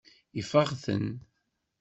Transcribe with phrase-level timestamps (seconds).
[0.41, 1.07] Ifeɣ-ten.